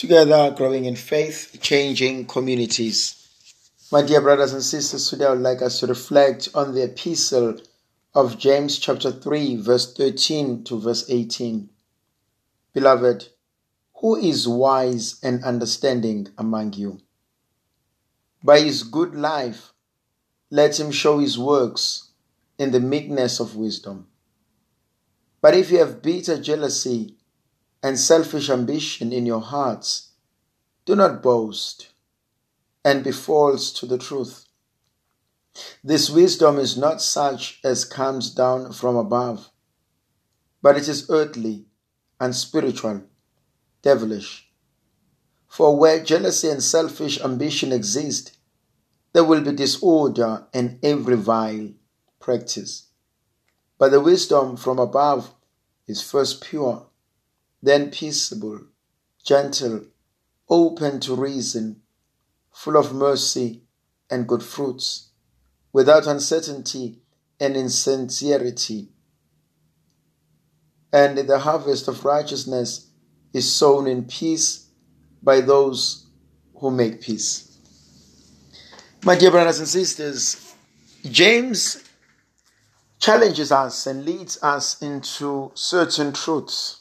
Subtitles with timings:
[0.00, 3.28] Together, growing in faith, changing communities.
[3.92, 7.60] My dear brothers and sisters, today I would like us to reflect on the epistle
[8.14, 11.68] of James, chapter 3, verse 13 to verse 18.
[12.72, 13.28] Beloved,
[13.96, 17.02] who is wise and understanding among you?
[18.42, 19.74] By his good life,
[20.48, 22.08] let him show his works
[22.58, 24.06] in the meekness of wisdom.
[25.42, 27.18] But if you have bitter jealousy
[27.82, 30.10] and selfish ambition in your hearts,
[30.84, 31.88] do not boast
[32.84, 34.46] and be false to the truth.
[35.82, 39.50] This wisdom is not such as comes down from above,
[40.62, 41.66] but it is earthly
[42.20, 43.02] and spiritual,
[43.82, 44.50] devilish.
[45.48, 48.36] For where jealousy and selfish ambition exist,
[49.12, 51.70] there will be disorder and every vile
[52.20, 52.86] practice.
[53.78, 55.34] But the wisdom from above
[55.88, 56.86] is first pure,
[57.62, 58.60] then peaceable,
[59.24, 59.84] gentle,
[60.48, 61.82] open to reason,
[62.52, 63.62] full of mercy
[64.10, 65.10] and good fruits,
[65.72, 67.00] without uncertainty
[67.38, 68.88] and insincerity.
[70.92, 72.90] And the harvest of righteousness
[73.32, 74.68] is sown in peace
[75.22, 76.06] by those
[76.56, 77.58] who make peace.
[79.04, 80.54] My dear brothers and sisters,
[81.04, 81.82] James
[82.98, 86.79] challenges us and leads us into certain truths.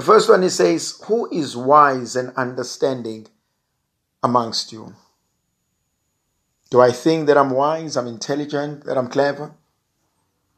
[0.00, 3.26] The first one he says, Who is wise and understanding
[4.22, 4.94] amongst you?
[6.70, 9.52] Do I think that I'm wise, I'm intelligent, that I'm clever?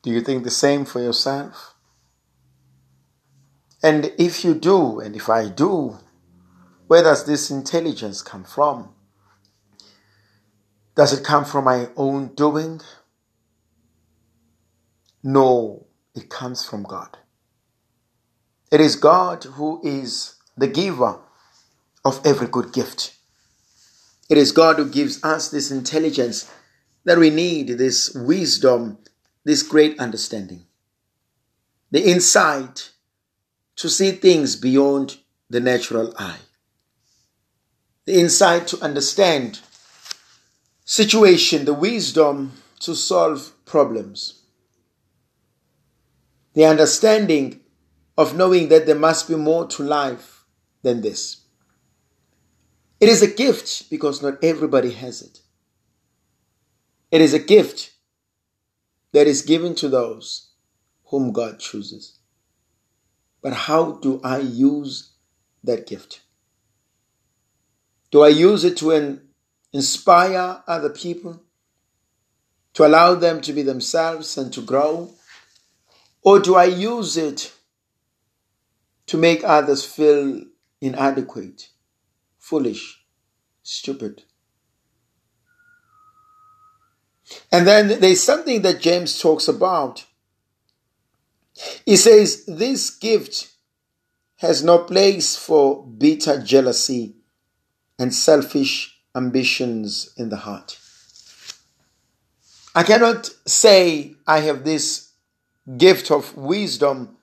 [0.03, 1.75] Do you think the same for yourself?
[3.83, 5.99] And if you do, and if I do,
[6.87, 8.95] where does this intelligence come from?
[10.95, 12.81] Does it come from my own doing?
[15.25, 17.19] No, it comes from God.
[18.73, 21.19] It is God who is the giver
[22.07, 23.15] of every good gift.
[24.31, 26.51] It is God who gives us this intelligence
[27.05, 28.97] that we need, this wisdom,
[29.45, 30.65] this great understanding,
[31.91, 32.93] the insight
[33.77, 35.19] to see things beyond
[35.51, 36.39] the natural eye,
[38.07, 39.61] the insight to understand
[40.87, 44.45] situation, the wisdom to solve problems.
[46.55, 47.62] The understanding
[48.17, 50.45] of knowing that there must be more to life
[50.83, 51.43] than this.
[53.01, 55.41] It is a gift because not everybody has it.
[57.11, 57.93] It is a gift
[59.13, 60.53] that is given to those
[61.07, 62.19] whom God chooses.
[63.43, 65.13] But how do I use
[65.65, 66.21] that gift?
[68.11, 69.21] Do I use it to
[69.73, 71.43] inspire other people,
[72.75, 75.11] to allow them to be themselves and to grow?
[76.23, 77.53] Or do I use it
[79.13, 80.41] to make others feel
[80.81, 81.69] inadequate,
[82.39, 83.05] foolish,
[83.63, 84.23] stupid?
[87.53, 90.07] And then there's something that James talks about.
[91.85, 93.53] He says, This gift
[94.39, 97.17] has no place for bitter jealousy
[97.99, 100.79] and selfish ambitions in the heart.
[102.75, 105.11] I cannot say I have this
[105.77, 107.19] gift of wisdom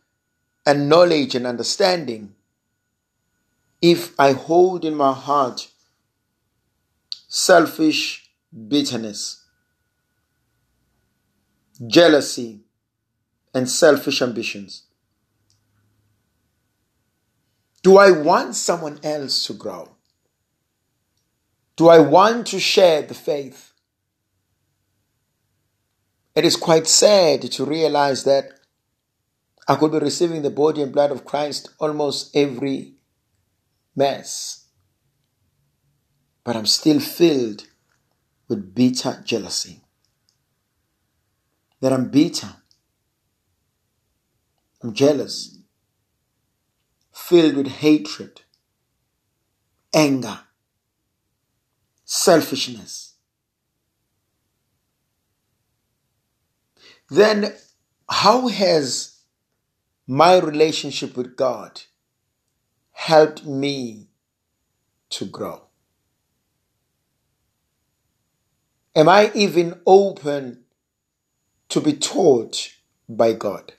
[0.70, 2.36] and knowledge and understanding,
[3.82, 5.68] if I hold in my heart
[7.28, 8.30] selfish
[8.68, 9.46] bitterness,
[11.88, 12.60] jealousy,
[13.52, 14.84] and selfish ambitions?
[17.82, 19.96] Do I want someone else to grow?
[21.78, 23.74] Do I want to share the faith?
[26.36, 28.59] It is quite sad to realize that
[29.70, 32.96] I could be receiving the body and blood of Christ almost every
[33.96, 34.66] Mass,
[36.44, 37.68] but I'm still filled
[38.48, 39.82] with bitter jealousy.
[41.82, 42.56] That I'm bitter,
[44.82, 45.60] I'm jealous,
[47.14, 48.42] filled with hatred,
[49.94, 50.40] anger,
[52.06, 53.14] selfishness.
[57.12, 57.54] Then
[58.10, 59.19] how has
[60.10, 61.84] my relationship with God
[62.94, 64.08] helped me
[65.12, 65.62] to grow?
[68.96, 70.64] Am I even open
[71.70, 72.74] to be taught
[73.08, 73.74] by God?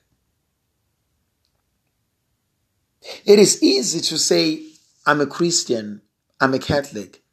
[3.25, 4.67] It is easy to say,
[5.05, 6.03] I'm a Christian,
[6.41, 7.25] I'm a Catholic,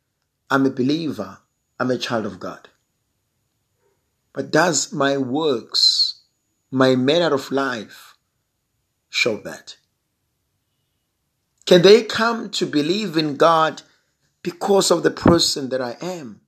[0.49, 1.38] I'm a believer,
[1.79, 2.67] I'm a child of God.
[4.33, 6.23] But does my works,
[6.71, 8.06] my manner of life
[9.17, 9.77] show that?
[11.65, 13.81] Can they come to believe in God
[14.43, 16.41] because of the person that I am?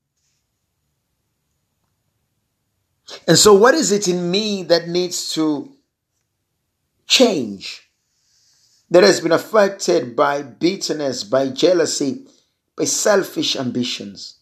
[3.28, 5.74] And so, what is it in me that needs to
[7.08, 7.90] change?
[8.92, 12.28] That has been affected by bitterness, by jealousy,
[12.78, 14.38] by selfish ambitions?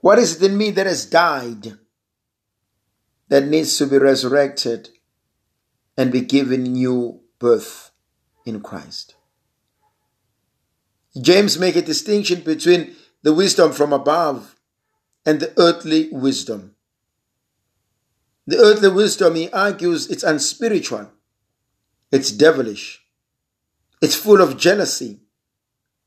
[0.00, 1.78] What is it in me that has died
[3.28, 4.90] that needs to be resurrected
[5.96, 7.90] and be given new birth
[8.44, 9.14] in Christ?
[11.20, 14.54] James make a distinction between the wisdom from above
[15.24, 16.74] and the earthly wisdom.
[18.46, 21.10] The earthly wisdom, he argues, it's unspiritual,
[22.12, 23.02] it's devilish,
[24.00, 25.20] it's full of jealousy,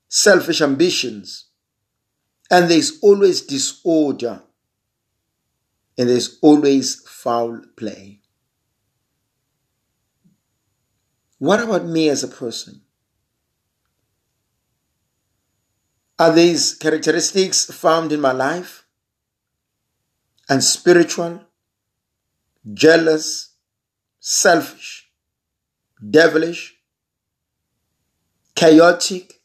[0.07, 1.45] selfish ambitions,
[2.49, 4.43] and there's always disorder,
[5.97, 8.18] and there's always foul play.
[11.39, 12.81] What about me as a person?
[16.19, 18.85] Are these characteristics found in my life?
[20.49, 21.41] Unspiritual,
[22.73, 23.55] jealous,
[24.19, 25.09] selfish,
[26.09, 26.75] devilish,
[28.53, 29.39] chaotic?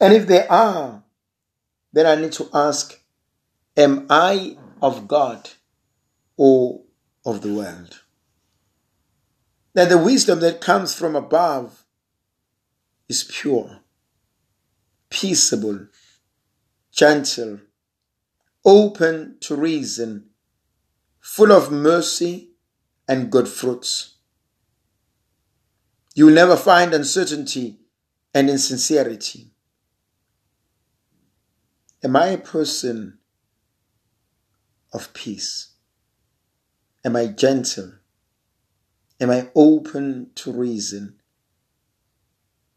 [0.00, 1.02] And if they are,
[1.92, 3.00] then I need to ask,
[3.76, 5.50] am I of God
[6.36, 6.82] or
[7.26, 8.00] of the world?
[9.80, 11.86] That the wisdom that comes from above
[13.08, 13.80] is pure,
[15.08, 15.86] peaceable,
[16.92, 17.60] gentle,
[18.62, 20.26] open to reason,
[21.18, 22.50] full of mercy
[23.08, 24.16] and good fruits.
[26.14, 27.80] You will never find uncertainty
[28.34, 29.54] and insincerity.
[32.04, 33.18] Am I a person
[34.92, 35.68] of peace?
[37.02, 37.94] Am I gentle?
[39.20, 41.20] Am I open to reason?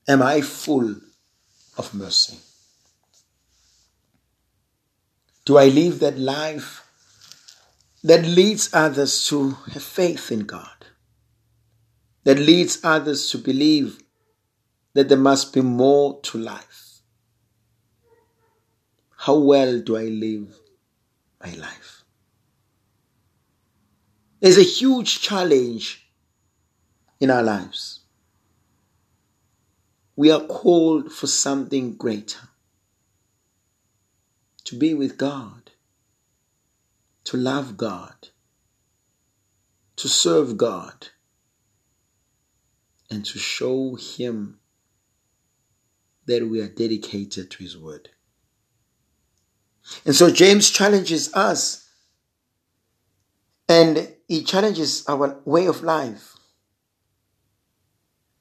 [0.07, 0.95] Am I full
[1.77, 2.37] of mercy?
[5.45, 6.85] Do I live that life
[8.03, 10.85] that leads others to have faith in God?
[12.25, 13.99] That leads others to believe
[14.93, 17.01] that there must be more to life?
[19.17, 20.57] How well do I live
[21.43, 22.03] my life?
[24.39, 26.02] There's a huge challenge
[27.23, 28.01] in our lives.
[30.17, 32.49] We are called for something greater
[34.65, 35.71] to be with God,
[37.23, 38.27] to love God,
[39.95, 41.07] to serve God,
[43.09, 44.59] and to show Him
[46.25, 48.09] that we are dedicated to His Word.
[50.05, 51.89] And so James challenges us
[53.69, 56.32] and he challenges our way of life.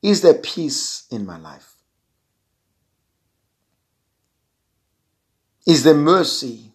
[0.02, 1.72] Is there peace in my life?
[5.66, 6.72] is there mercy.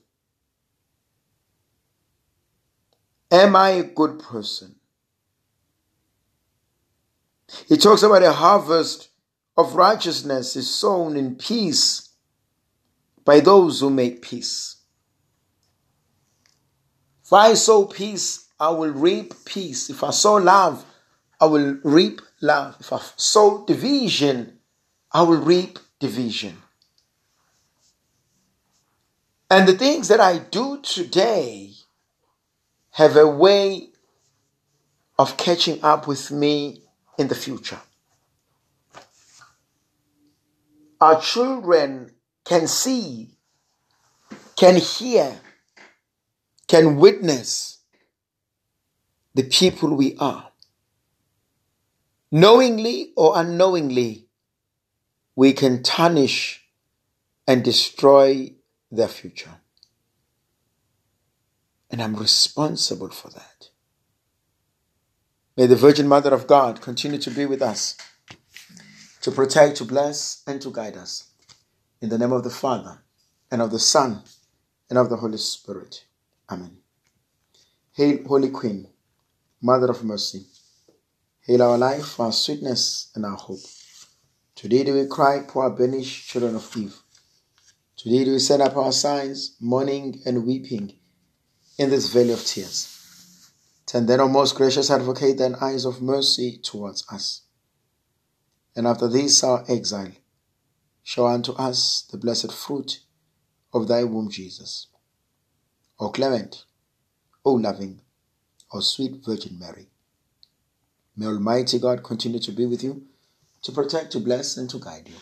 [3.30, 4.76] Am I a good person?
[7.68, 9.10] He talks about a harvest
[9.58, 12.10] of righteousness is sown in peace
[13.26, 14.78] by those who make peace.
[17.26, 19.90] If I sow peace, I will reap peace.
[19.90, 20.86] If I sow love,
[21.42, 22.78] I will reap love.
[22.80, 24.60] If I sow division,
[25.12, 26.58] I will reap division.
[29.50, 31.72] And the things that I do today
[32.92, 33.90] have a way
[35.18, 36.84] of catching up with me
[37.18, 37.80] in the future.
[41.00, 42.12] Our children
[42.44, 43.38] can see,
[44.56, 45.40] can hear,
[46.68, 47.80] can witness
[49.34, 50.50] the people we are.
[52.32, 54.28] Knowingly or unknowingly,
[55.36, 56.64] we can tarnish
[57.48, 58.54] and destroy
[58.92, 59.62] their future.
[61.90, 63.70] And I'm responsible for that.
[65.56, 67.98] May the Virgin Mother of God continue to be with us,
[69.22, 71.32] to protect, to bless, and to guide us.
[72.02, 73.04] In the name of the Father,
[73.50, 74.22] and of the Son,
[74.90, 76.06] and of the Holy Spirit.
[76.50, 76.78] Amen.
[77.94, 78.88] Hail, Holy Queen,
[79.62, 80.46] Mother of Mercy.
[81.48, 83.62] Hail our life, our sweetness, and our hope.
[84.54, 86.98] Today do we cry, poor banished children of Eve.
[87.96, 91.00] Today do we send up our sighs, mourning and weeping
[91.78, 93.50] in this valley of tears.
[93.86, 97.44] Turn then, O most gracious advocate, thine eyes of mercy towards us.
[98.76, 100.12] And after this our exile,
[101.02, 103.00] show unto us the blessed fruit
[103.74, 104.88] of thy womb, Jesus.
[105.98, 106.66] O clement,
[107.46, 108.02] O loving,
[108.74, 109.88] O sweet Virgin Mary.
[111.20, 113.02] May Almighty God continue to be with you,
[113.64, 115.16] to protect, to bless, and to guide you.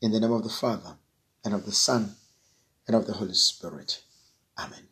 [0.00, 0.96] In the name of the Father,
[1.44, 2.16] and of the Son,
[2.86, 4.00] and of the Holy Spirit.
[4.58, 4.88] Amen.